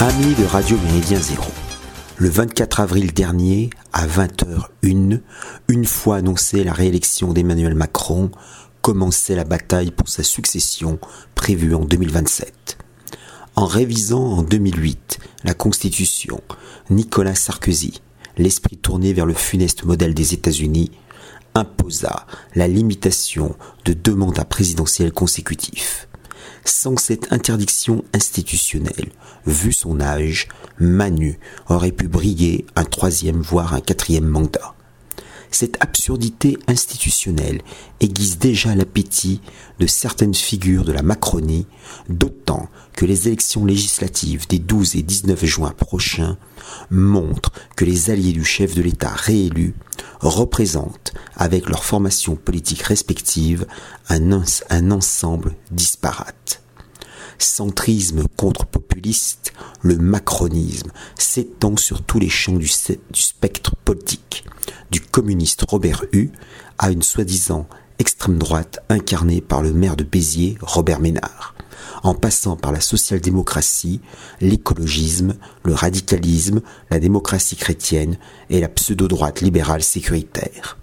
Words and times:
Amis 0.00 0.34
de 0.34 0.44
Radio 0.44 0.76
Méridien 0.78 1.20
Zéro, 1.20 1.46
le 2.16 2.28
24 2.28 2.80
avril 2.80 3.12
dernier, 3.12 3.70
à 3.92 4.08
20h01, 4.08 5.20
une 5.68 5.84
fois 5.84 6.16
annoncée 6.16 6.64
la 6.64 6.72
réélection 6.72 7.32
d'Emmanuel 7.32 7.76
Macron, 7.76 8.32
commençait 8.82 9.36
la 9.36 9.44
bataille 9.44 9.92
pour 9.92 10.08
sa 10.08 10.24
succession 10.24 10.98
prévue 11.36 11.76
en 11.76 11.84
2027. 11.84 12.76
En 13.54 13.66
révisant 13.66 14.24
en 14.24 14.42
2008 14.42 15.20
la 15.44 15.54
Constitution, 15.54 16.40
Nicolas 16.90 17.36
Sarkozy, 17.36 18.02
l'esprit 18.36 18.76
tourné 18.76 19.12
vers 19.12 19.26
le 19.26 19.34
funeste 19.34 19.84
modèle 19.84 20.12
des 20.12 20.34
États-Unis, 20.34 20.90
imposa 21.54 22.26
la 22.56 22.66
limitation 22.66 23.54
de 23.84 23.92
deux 23.92 24.16
mandats 24.16 24.44
présidentiels 24.44 25.12
consécutifs. 25.12 26.08
Sans 26.64 26.96
cette 26.96 27.32
interdiction 27.32 28.04
institutionnelle, 28.14 29.10
vu 29.46 29.72
son 29.72 30.00
âge, 30.00 30.48
Manu 30.78 31.38
aurait 31.68 31.92
pu 31.92 32.08
briller 32.08 32.66
un 32.76 32.84
troisième 32.84 33.40
voire 33.40 33.74
un 33.74 33.80
quatrième 33.80 34.26
mandat. 34.26 34.74
Cette 35.54 35.80
absurdité 35.80 36.58
institutionnelle 36.66 37.62
aiguise 38.00 38.38
déjà 38.38 38.74
l'appétit 38.74 39.40
de 39.78 39.86
certaines 39.86 40.34
figures 40.34 40.84
de 40.84 40.90
la 40.90 41.02
Macronie, 41.02 41.68
d'autant 42.08 42.68
que 42.96 43.04
les 43.06 43.28
élections 43.28 43.64
législatives 43.64 44.48
des 44.48 44.58
12 44.58 44.96
et 44.96 45.02
19 45.02 45.44
juin 45.44 45.70
prochains 45.70 46.38
montrent 46.90 47.52
que 47.76 47.84
les 47.84 48.10
alliés 48.10 48.32
du 48.32 48.44
chef 48.44 48.74
de 48.74 48.82
l'État 48.82 49.12
réélu 49.14 49.76
représentent, 50.18 51.14
avec 51.36 51.68
leurs 51.68 51.84
formations 51.84 52.34
politiques 52.34 52.82
respectives, 52.82 53.64
un, 54.08 54.42
un 54.70 54.90
ensemble 54.90 55.54
disparate. 55.70 56.64
Centrisme 57.38 58.24
contre 58.36 58.66
populiste, 58.66 59.52
le 59.82 59.98
macronisme 59.98 60.90
s'étend 61.16 61.76
sur 61.76 62.02
tous 62.02 62.18
les 62.18 62.28
champs 62.28 62.56
du, 62.56 62.66
du, 62.66 63.22
spectre 63.22 63.76
politique, 63.76 64.44
du 64.90 65.00
communiste 65.00 65.64
Robert 65.68 66.04
Hue 66.12 66.30
à 66.78 66.90
une 66.90 67.02
soi-disant 67.02 67.66
extrême 67.98 68.38
droite 68.38 68.80
incarnée 68.88 69.40
par 69.40 69.62
le 69.62 69.72
maire 69.72 69.96
de 69.96 70.04
Béziers, 70.04 70.56
Robert 70.60 71.00
Ménard, 71.00 71.54
en 72.02 72.14
passant 72.14 72.56
par 72.56 72.72
la 72.72 72.80
social-démocratie, 72.80 74.00
l'écologisme, 74.40 75.34
le 75.62 75.74
radicalisme, 75.74 76.60
la 76.90 76.98
démocratie 76.98 77.56
chrétienne 77.56 78.18
et 78.50 78.60
la 78.60 78.68
pseudo-droite 78.68 79.40
libérale 79.40 79.82
sécuritaire. 79.82 80.78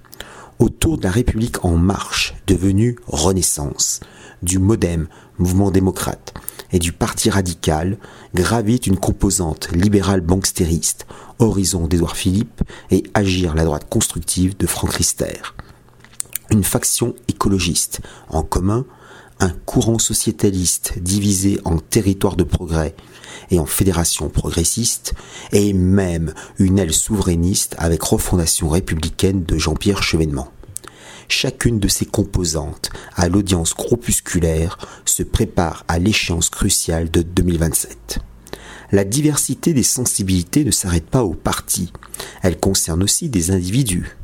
Autour 0.59 0.97
de 0.97 1.03
la 1.03 1.11
République 1.11 1.65
en 1.65 1.77
marche, 1.77 2.35
devenue 2.47 2.95
Renaissance, 3.07 3.99
du 4.43 4.59
Modem, 4.59 5.07
mouvement 5.37 5.71
démocrate, 5.71 6.30
et 6.73 6.79
du 6.79 6.91
Parti 6.91 7.29
radical 7.29 7.97
gravite 8.33 8.87
une 8.87 8.97
composante 8.97 9.69
libérale 9.71 10.21
bankstériste, 10.21 11.05
Horizon 11.39 11.87
d'Édouard 11.87 12.15
Philippe 12.15 12.61
et 12.91 13.03
Agir 13.13 13.55
la 13.55 13.65
droite 13.65 13.87
constructive 13.89 14.57
de 14.57 14.67
Franck 14.67 14.93
Rister. 14.93 15.41
Une 16.49 16.63
faction 16.63 17.15
écologiste, 17.27 18.01
en 18.29 18.43
commun, 18.43 18.85
un 19.39 19.49
courant 19.65 19.99
sociétaliste 19.99 20.99
divisé 20.99 21.59
en 21.65 21.77
territoires 21.77 22.35
de 22.35 22.43
progrès 22.43 22.95
et 23.49 23.59
en 23.59 23.65
fédération 23.65 24.29
progressiste, 24.29 25.13
et 25.51 25.73
même 25.73 26.33
une 26.59 26.77
aile 26.77 26.93
souverainiste 26.93 27.75
avec 27.79 28.03
refondation 28.03 28.69
républicaine 28.69 29.43
de 29.43 29.57
Jean-Pierre 29.57 30.03
Chevènement 30.03 30.51
chacune 31.27 31.79
de 31.79 31.87
ces 31.87 32.05
composantes 32.05 32.89
à 33.15 33.29
l'audience 33.29 33.75
groupusculaire 33.75 34.77
se 35.05 35.23
prépare 35.23 35.85
à 35.87 35.99
l'échéance 35.99 36.49
cruciale 36.49 37.09
de 37.09 37.21
2027. 37.21 38.19
La 38.91 39.05
diversité 39.05 39.73
des 39.73 39.83
sensibilités 39.83 40.65
ne 40.65 40.71
s'arrête 40.71 41.09
pas 41.09 41.23
aux 41.23 41.33
partis, 41.33 41.93
elle 42.41 42.59
concerne 42.59 43.03
aussi 43.03 43.29
des 43.29 43.51
individus. 43.51 44.17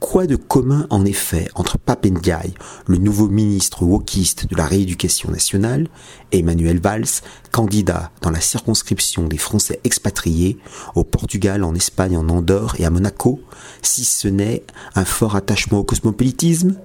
Quoi 0.00 0.26
de 0.26 0.36
commun 0.36 0.86
en 0.90 1.04
effet 1.04 1.48
entre 1.54 1.78
Papendiaï, 1.78 2.52
le 2.86 2.98
nouveau 2.98 3.28
ministre 3.28 3.84
wokiste 3.84 4.46
de 4.48 4.56
la 4.56 4.66
rééducation 4.66 5.30
nationale, 5.30 5.88
et 6.30 6.40
Emmanuel 6.40 6.78
Valls, 6.78 7.22
candidat 7.52 8.10
dans 8.20 8.30
la 8.30 8.40
circonscription 8.40 9.26
des 9.26 9.38
Français 9.38 9.80
expatriés 9.84 10.58
au 10.94 11.04
Portugal, 11.04 11.64
en 11.64 11.74
Espagne, 11.74 12.16
en 12.16 12.28
Andorre 12.28 12.76
et 12.78 12.84
à 12.84 12.90
Monaco, 12.90 13.40
si 13.82 14.04
ce 14.04 14.28
n'est 14.28 14.64
un 14.94 15.04
fort 15.04 15.36
attachement 15.36 15.78
au 15.78 15.84
cosmopolitisme? 15.84 16.76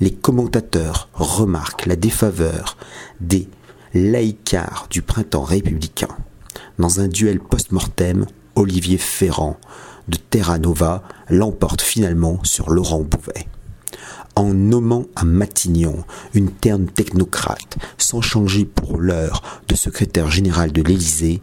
Les 0.00 0.12
commentateurs 0.12 1.08
remarquent 1.12 1.86
la 1.86 1.96
défaveur 1.96 2.76
des 3.20 3.48
laïcars 3.92 4.86
du 4.90 5.02
printemps 5.02 5.44
républicain. 5.44 6.08
Dans 6.78 7.00
un 7.00 7.08
duel 7.08 7.40
post-mortem, 7.40 8.26
Olivier 8.56 8.98
Ferrand 8.98 9.58
de 10.08 10.16
Terra 10.16 10.58
Nova 10.58 11.02
l'emporte 11.28 11.82
finalement 11.82 12.38
sur 12.42 12.70
Laurent 12.70 13.02
Bouvet. 13.02 13.46
En 14.36 14.52
nommant 14.52 15.06
à 15.14 15.24
Matignon 15.24 16.04
une 16.34 16.50
terne 16.50 16.86
technocrate, 16.86 17.76
sans 17.98 18.20
changer 18.20 18.64
pour 18.64 18.98
l'heure 18.98 19.62
de 19.68 19.76
secrétaire 19.76 20.28
général 20.28 20.72
de 20.72 20.82
l'Élysée, 20.82 21.40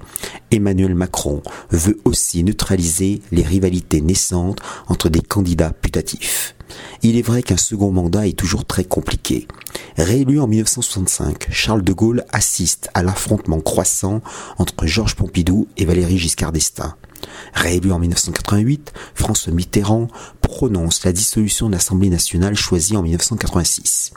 Emmanuel 0.51 0.93
Macron 0.93 1.41
veut 1.69 1.99
aussi 2.03 2.43
neutraliser 2.43 3.21
les 3.31 3.43
rivalités 3.43 4.01
naissantes 4.01 4.59
entre 4.87 5.07
des 5.07 5.21
candidats 5.21 5.71
putatifs. 5.71 6.53
Il 7.01 7.17
est 7.17 7.21
vrai 7.21 7.43
qu'un 7.43 7.57
second 7.57 7.91
mandat 7.91 8.27
est 8.27 8.37
toujours 8.37 8.65
très 8.65 8.83
compliqué. 8.83 9.47
Réélu 9.97 10.39
en 10.39 10.47
1965, 10.47 11.47
Charles 11.49 11.83
de 11.83 11.93
Gaulle 11.93 12.25
assiste 12.31 12.89
à 12.93 13.03
l'affrontement 13.03 13.61
croissant 13.61 14.21
entre 14.57 14.85
Georges 14.85 15.15
Pompidou 15.15 15.67
et 15.77 15.85
Valéry 15.85 16.17
Giscard 16.17 16.51
d'Estaing. 16.51 16.95
Réélu 17.53 17.91
en 17.91 17.99
1988, 17.99 18.93
François 19.13 19.53
Mitterrand 19.53 20.07
prononce 20.41 21.03
la 21.03 21.11
dissolution 21.11 21.67
de 21.67 21.73
l'Assemblée 21.73 22.09
nationale 22.09 22.55
choisie 22.55 22.97
en 22.97 23.03
1986. 23.03 24.11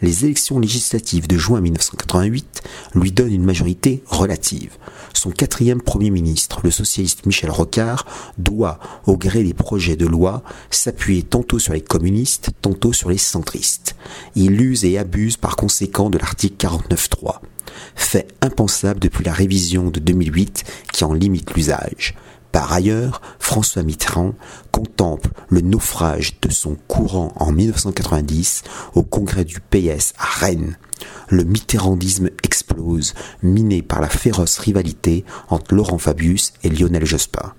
Les 0.00 0.24
élections 0.24 0.58
législatives 0.58 1.26
de 1.26 1.38
juin 1.38 1.60
1988 1.60 2.62
lui 2.94 3.12
donnent 3.12 3.32
une 3.32 3.44
majorité 3.44 4.02
relative. 4.06 4.76
Son 5.14 5.30
quatrième 5.30 5.80
Premier 5.82 6.10
ministre, 6.10 6.60
le 6.64 6.70
socialiste 6.70 7.26
Michel 7.26 7.50
Rocard, 7.50 8.06
doit, 8.38 8.78
au 9.06 9.16
gré 9.16 9.44
des 9.44 9.54
projets 9.54 9.96
de 9.96 10.06
loi, 10.06 10.42
s'appuyer 10.70 11.22
tantôt 11.22 11.58
sur 11.58 11.72
les 11.72 11.80
communistes, 11.80 12.50
tantôt 12.60 12.92
sur 12.92 13.10
les 13.10 13.18
centristes. 13.18 13.96
Il 14.34 14.60
use 14.60 14.84
et 14.84 14.98
abuse 14.98 15.36
par 15.36 15.56
conséquent 15.56 16.10
de 16.10 16.18
l'article 16.18 16.66
49.3 16.66 17.40
fait 17.94 18.28
impensable 18.40 19.00
depuis 19.00 19.24
la 19.24 19.32
révision 19.32 19.90
de 19.90 20.00
2008 20.00 20.64
qui 20.92 21.04
en 21.04 21.14
limite 21.14 21.54
l'usage. 21.54 22.14
Par 22.52 22.70
ailleurs, 22.70 23.22
François 23.38 23.82
Mitterrand 23.82 24.34
contemple 24.70 25.30
le 25.48 25.62
naufrage 25.62 26.38
de 26.42 26.50
son 26.50 26.76
courant 26.86 27.32
en 27.36 27.50
1990 27.50 28.62
au 28.94 29.02
congrès 29.02 29.46
du 29.46 29.60
PS 29.60 30.12
à 30.18 30.26
Rennes. 30.26 30.76
Le 31.30 31.44
mitterrandisme 31.44 32.28
explose, 32.44 33.14
miné 33.42 33.80
par 33.80 34.02
la 34.02 34.08
féroce 34.08 34.58
rivalité 34.58 35.24
entre 35.48 35.74
Laurent 35.74 35.98
Fabius 35.98 36.52
et 36.62 36.68
Lionel 36.68 37.06
Jospin. 37.06 37.54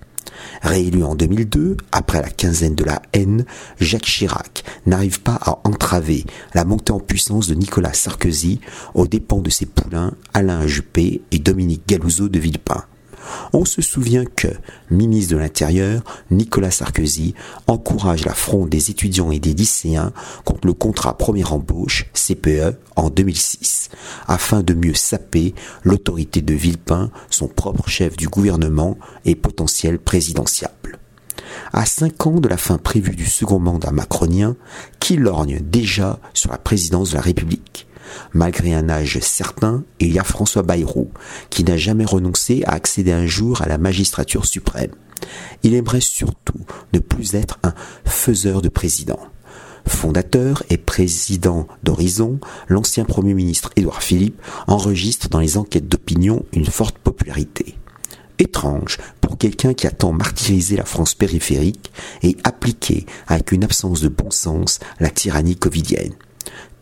Réélu 0.62 1.03
en 1.03 1.15
2002, 1.15 1.77
après 1.91 2.21
la 2.21 2.29
quinzaine 2.29 2.75
de 2.75 2.83
la 2.83 3.01
haine, 3.13 3.45
Jacques 3.79 4.03
Chirac 4.03 4.63
n'arrive 4.85 5.21
pas 5.21 5.39
à 5.41 5.59
entraver 5.63 6.25
la 6.53 6.65
montée 6.65 6.91
en 6.91 7.00
puissance 7.00 7.47
de 7.47 7.56
Nicolas 7.56 7.94
Sarkozy 7.94 8.62
aux 8.94 9.07
dépens 9.07 9.41
de 9.41 9.50
ses 9.50 9.65
poulains 9.65 10.13
Alain 10.33 10.68
Juppé 10.68 11.21
et 11.31 11.39
Dominique 11.39 11.88
Galouzeau 11.88 12.29
de 12.29 12.39
Villepin. 12.39 12.85
On 13.53 13.65
se 13.65 13.81
souvient 13.81 14.25
que, 14.25 14.47
ministre 14.89 15.33
de 15.33 15.39
l'Intérieur, 15.39 16.03
Nicolas 16.31 16.71
Sarkozy 16.71 17.33
encourage 17.67 18.25
la 18.25 18.33
fronde 18.33 18.69
des 18.69 18.89
étudiants 18.89 19.31
et 19.31 19.39
des 19.39 19.53
lycéens 19.53 20.13
contre 20.45 20.67
le 20.67 20.73
contrat 20.73 21.17
première 21.17 21.53
embauche, 21.53 22.09
CPE, 22.13 22.77
en 22.95 23.09
2006, 23.09 23.89
afin 24.27 24.61
de 24.61 24.73
mieux 24.73 24.93
saper 24.93 25.53
l'autorité 25.83 26.41
de 26.41 26.53
Villepin, 26.53 27.11
son 27.29 27.47
propre 27.47 27.87
chef 27.89 28.17
du 28.17 28.27
gouvernement 28.27 28.97
et 29.25 29.35
potentiel 29.35 29.99
présidentiable. 29.99 30.99
À 31.71 31.85
cinq 31.85 32.27
ans 32.27 32.39
de 32.39 32.47
la 32.47 32.57
fin 32.57 32.77
prévue 32.77 33.15
du 33.15 33.25
second 33.25 33.59
mandat 33.59 33.91
macronien, 33.91 34.55
qui 34.99 35.17
lorgne 35.17 35.59
déjà 35.59 36.19
sur 36.33 36.51
la 36.51 36.57
présidence 36.57 37.11
de 37.11 37.15
la 37.15 37.21
République 37.21 37.87
Malgré 38.33 38.73
un 38.73 38.89
âge 38.89 39.19
certain, 39.21 39.83
il 40.00 40.11
y 40.11 40.19
a 40.19 40.23
François 40.23 40.63
Bayrou, 40.63 41.11
qui 41.50 41.63
n'a 41.63 41.77
jamais 41.77 42.05
renoncé 42.05 42.63
à 42.65 42.73
accéder 42.73 43.11
un 43.11 43.25
jour 43.25 43.61
à 43.61 43.67
la 43.67 43.77
magistrature 43.77 44.45
suprême. 44.45 44.91
Il 45.63 45.73
aimerait 45.73 46.01
surtout 46.01 46.65
ne 46.94 47.00
plus 47.00 47.35
être 47.35 47.59
un 47.63 47.73
faiseur 48.05 48.61
de 48.61 48.69
président. 48.69 49.19
Fondateur 49.85 50.63
et 50.69 50.77
président 50.77 51.67
d'Horizon, 51.83 52.39
l'ancien 52.69 53.05
Premier 53.05 53.33
ministre 53.33 53.69
Édouard 53.75 54.01
Philippe 54.01 54.41
enregistre 54.67 55.29
dans 55.29 55.39
les 55.39 55.57
enquêtes 55.57 55.88
d'opinion 55.88 56.45
une 56.53 56.65
forte 56.65 56.97
popularité. 56.97 57.77
Étrange 58.39 58.97
pour 59.21 59.38
quelqu'un 59.38 59.73
qui 59.73 59.88
a 59.88 59.91
tant 59.91 60.11
martyrisé 60.11 60.75
la 60.75 60.85
France 60.85 61.13
périphérique 61.13 61.91
et 62.23 62.35
appliqué 62.44 63.06
avec 63.27 63.51
une 63.51 63.63
absence 63.63 64.01
de 64.01 64.07
bon 64.07 64.31
sens 64.31 64.79
la 64.99 65.09
tyrannie 65.09 65.56
covidienne 65.56 66.13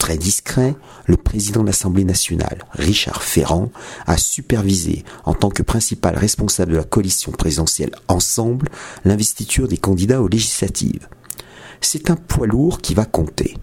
Très 0.01 0.18
discret, 0.18 0.74
le 1.06 1.15
président 1.15 1.62
de 1.62 1.68
l'Assemblée 1.68 2.06
nationale, 2.06 2.65
Richard 2.71 3.21
Ferrand, 3.21 3.69
a 4.07 4.18
supervisé, 4.18 5.06
en 5.25 5.36
tant 5.36 5.51
que 5.51 5.62
principal 5.62 6.18
responsable 6.18 6.71
de 6.71 6.77
la 6.77 6.83
coalition 6.83 7.31
présidentielle 7.31 7.92
Ensemble, 8.07 8.69
l'investiture 9.06 9.68
des 9.68 9.77
candidats 9.77 10.24
aux 10.24 10.27
législatives. 10.27 11.07
C'est 11.81 12.09
un 12.09 12.15
poids 12.15 12.48
lourd 12.48 12.81
qui 12.81 12.95
va 12.95 13.06
compter. 13.06 13.56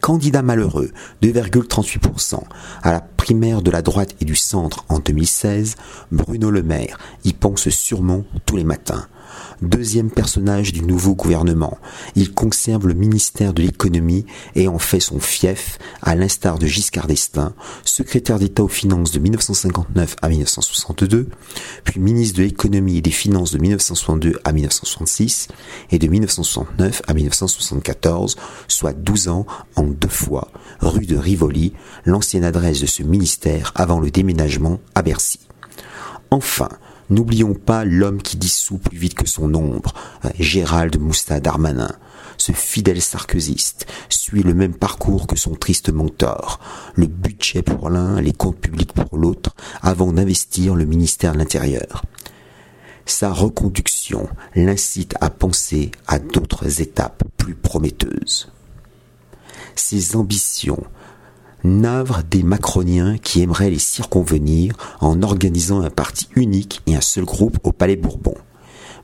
Candidat 0.00 0.42
malheureux, 0.42 0.92
2,38% 1.24 2.40
à 2.84 2.92
la 2.92 3.00
primaire 3.00 3.60
de 3.60 3.72
la 3.72 3.82
droite 3.82 4.14
et 4.20 4.24
du 4.24 4.36
centre 4.36 4.84
en 4.88 5.00
2016, 5.00 5.74
Bruno 6.12 6.52
Le 6.52 6.62
Maire 6.62 6.96
y 7.24 7.32
pense 7.32 7.68
sûrement 7.70 8.22
tous 8.46 8.56
les 8.56 8.62
matins 8.62 9.08
deuxième 9.62 10.10
personnage 10.10 10.72
du 10.72 10.82
nouveau 10.82 11.14
gouvernement. 11.14 11.78
Il 12.16 12.32
conserve 12.32 12.88
le 12.88 12.94
ministère 12.94 13.54
de 13.54 13.62
l'économie 13.62 14.26
et 14.54 14.68
en 14.68 14.78
fait 14.78 15.00
son 15.00 15.20
fief, 15.20 15.78
à 16.02 16.14
l'instar 16.14 16.58
de 16.58 16.66
Giscard 16.66 17.06
d'Estaing, 17.06 17.54
secrétaire 17.84 18.38
d'État 18.38 18.64
aux 18.64 18.68
finances 18.68 19.10
de 19.10 19.18
1959 19.18 20.16
à 20.22 20.28
1962, 20.28 21.28
puis 21.84 22.00
ministre 22.00 22.38
de 22.38 22.44
l'économie 22.44 22.98
et 22.98 23.02
des 23.02 23.10
finances 23.10 23.52
de 23.52 23.58
1962 23.58 24.38
à 24.44 24.52
1966 24.52 25.48
et 25.90 25.98
de 25.98 26.06
1969 26.06 27.02
à 27.06 27.14
1974, 27.14 28.36
soit 28.68 28.92
12 28.92 29.28
ans 29.28 29.46
en 29.76 29.84
deux 29.84 30.08
fois, 30.08 30.48
rue 30.80 31.06
de 31.06 31.16
Rivoli, 31.16 31.72
l'ancienne 32.04 32.44
adresse 32.44 32.80
de 32.80 32.86
ce 32.86 33.02
ministère 33.02 33.72
avant 33.74 34.00
le 34.00 34.10
déménagement 34.10 34.80
à 34.94 35.02
Bercy. 35.02 35.40
Enfin, 36.30 36.68
N'oublions 37.10 37.54
pas 37.54 37.84
l'homme 37.84 38.22
qui 38.22 38.36
dissout 38.36 38.78
plus 38.78 38.96
vite 38.96 39.14
que 39.14 39.28
son 39.28 39.54
ombre, 39.54 39.92
Gérald 40.38 40.98
Mousta 40.98 41.40
Darmanin. 41.40 41.92
Ce 42.38 42.52
fidèle 42.52 43.02
sarkozyste 43.02 43.86
suit 44.08 44.42
le 44.42 44.54
même 44.54 44.74
parcours 44.74 45.26
que 45.26 45.36
son 45.36 45.54
triste 45.54 45.90
mentor, 45.90 46.58
le 46.94 47.06
budget 47.06 47.62
pour 47.62 47.90
l'un, 47.90 48.20
les 48.20 48.32
comptes 48.32 48.58
publics 48.58 48.92
pour 48.92 49.18
l'autre, 49.18 49.54
avant 49.82 50.12
d'investir 50.12 50.74
le 50.74 50.84
ministère 50.84 51.32
de 51.32 51.38
l'Intérieur. 51.38 52.02
Sa 53.06 53.32
reconduction 53.32 54.28
l'incite 54.54 55.14
à 55.20 55.28
penser 55.28 55.90
à 56.06 56.18
d'autres 56.18 56.80
étapes 56.80 57.22
plus 57.36 57.54
prometteuses. 57.54 58.50
Ses 59.76 60.16
ambitions 60.16 60.82
navre 61.64 62.22
des 62.30 62.42
macroniens 62.42 63.16
qui 63.16 63.40
aimeraient 63.40 63.70
les 63.70 63.78
circonvenir 63.78 64.74
en 65.00 65.22
organisant 65.22 65.80
un 65.80 65.90
parti 65.90 66.28
unique 66.36 66.82
et 66.86 66.94
un 66.94 67.00
seul 67.00 67.24
groupe 67.24 67.58
au 67.64 67.72
Palais 67.72 67.96
Bourbon. 67.96 68.34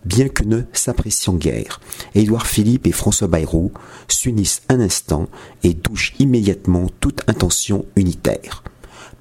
Bien 0.04 0.28
que 0.28 0.44
ne 0.44 0.62
s'appréciant 0.72 1.34
guère, 1.34 1.80
Édouard 2.14 2.46
Philippe 2.46 2.86
et 2.86 2.92
François 2.92 3.28
Bayrou 3.28 3.72
s'unissent 4.08 4.62
un 4.68 4.80
instant 4.80 5.26
et 5.62 5.74
douchent 5.74 6.14
immédiatement 6.18 6.86
toute 7.00 7.22
intention 7.28 7.86
unitaire. 7.96 8.62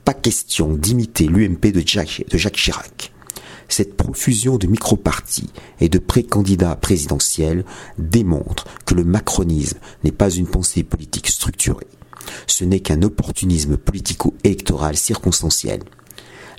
Pas 0.03 0.13
question 0.13 0.73
d'imiter 0.73 1.27
l'UMP 1.27 1.71
de 1.71 1.83
Jacques 1.85 2.53
Chirac. 2.53 3.13
Cette 3.69 3.95
profusion 3.95 4.57
de 4.57 4.67
micro-partis 4.67 5.49
et 5.79 5.89
de 5.89 5.99
pré-candidats 5.99 6.75
présidentiels 6.75 7.63
démontre 7.97 8.65
que 8.85 8.95
le 8.95 9.03
macronisme 9.03 9.77
n'est 10.03 10.11
pas 10.11 10.29
une 10.29 10.47
pensée 10.47 10.83
politique 10.83 11.27
structurée 11.27 11.87
ce 12.47 12.63
n'est 12.63 12.79
qu'un 12.79 13.01
opportunisme 13.01 13.77
politico-électoral 13.77 14.97
circonstanciel. 14.97 15.81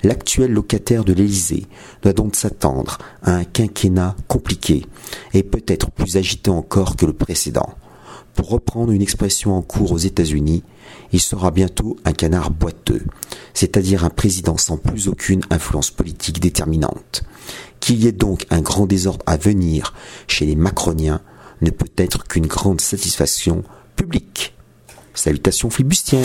L'actuel 0.03 0.51
locataire 0.51 1.03
de 1.03 1.13
l'Élysée 1.13 1.67
doit 2.01 2.13
donc 2.13 2.35
s'attendre 2.35 2.97
à 3.21 3.35
un 3.35 3.43
quinquennat 3.43 4.15
compliqué 4.27 4.85
et 5.33 5.43
peut-être 5.43 5.91
plus 5.91 6.17
agité 6.17 6.49
encore 6.49 6.95
que 6.95 7.05
le 7.05 7.13
précédent. 7.13 7.75
Pour 8.33 8.49
reprendre 8.49 8.91
une 8.93 9.01
expression 9.01 9.55
en 9.55 9.61
cours 9.61 9.91
aux 9.91 9.97
États-Unis, 9.97 10.63
il 11.11 11.19
sera 11.19 11.51
bientôt 11.51 11.97
un 12.05 12.13
canard 12.13 12.49
boiteux, 12.49 13.03
c'est-à-dire 13.53 14.05
un 14.05 14.09
président 14.09 14.57
sans 14.57 14.77
plus 14.77 15.07
aucune 15.07 15.41
influence 15.49 15.91
politique 15.91 16.39
déterminante. 16.39 17.23
Qu'il 17.79 18.03
y 18.03 18.07
ait 18.07 18.13
donc 18.13 18.45
un 18.49 18.61
grand 18.61 18.87
désordre 18.87 19.23
à 19.27 19.37
venir 19.37 19.93
chez 20.27 20.45
les 20.45 20.55
macroniens 20.55 21.21
ne 21.61 21.69
peut 21.69 21.91
être 21.97 22.23
qu'une 22.23 22.47
grande 22.47 22.81
satisfaction 22.81 23.63
publique. 23.95 24.55
Salutations 25.13 25.69
flibustières 25.69 26.21